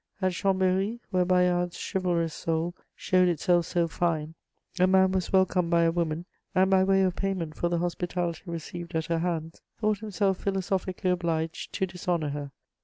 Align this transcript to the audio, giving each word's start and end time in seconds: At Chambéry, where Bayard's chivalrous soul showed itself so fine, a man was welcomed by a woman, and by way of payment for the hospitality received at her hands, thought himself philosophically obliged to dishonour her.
At 0.19 0.31
Chambéry, 0.31 0.99
where 1.11 1.25
Bayard's 1.25 1.77
chivalrous 1.77 2.33
soul 2.33 2.73
showed 2.95 3.27
itself 3.27 3.67
so 3.67 3.87
fine, 3.87 4.33
a 4.79 4.87
man 4.87 5.11
was 5.11 5.31
welcomed 5.31 5.69
by 5.69 5.83
a 5.83 5.91
woman, 5.91 6.25
and 6.55 6.71
by 6.71 6.83
way 6.83 7.03
of 7.03 7.15
payment 7.15 7.53
for 7.53 7.69
the 7.69 7.77
hospitality 7.77 8.41
received 8.47 8.95
at 8.95 9.05
her 9.05 9.19
hands, 9.19 9.61
thought 9.79 9.99
himself 9.99 10.39
philosophically 10.39 11.11
obliged 11.11 11.71
to 11.73 11.85
dishonour 11.85 12.29
her. 12.29 12.51